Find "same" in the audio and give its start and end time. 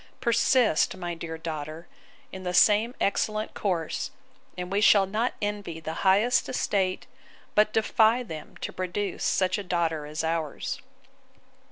2.55-2.95